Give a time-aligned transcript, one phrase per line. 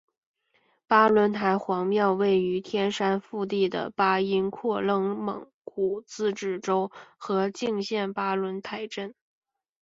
[0.87, 9.13] 巴仑台黄庙位于天山腹地的巴音郭楞蒙古自治州和静县巴仑台镇。